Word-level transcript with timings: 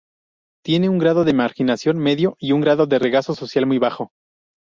Tiene 0.65 0.89
un 0.89 0.97
grado 0.97 1.25
de 1.25 1.33
marginación 1.35 1.99
medio 1.99 2.35
y 2.39 2.53
un 2.53 2.61
grado 2.61 2.87
de 2.87 2.97
rezago 2.97 3.35
social 3.35 3.67
muy 3.67 3.77
bajo. 3.77 4.09